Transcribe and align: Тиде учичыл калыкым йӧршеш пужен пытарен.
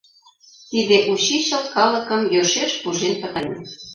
Тиде 0.69 0.97
учичыл 1.11 1.63
калыкым 1.75 2.21
йӧршеш 2.33 2.71
пужен 2.81 3.13
пытарен. 3.21 3.61